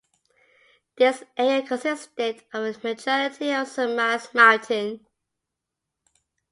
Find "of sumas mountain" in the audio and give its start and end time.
3.51-5.05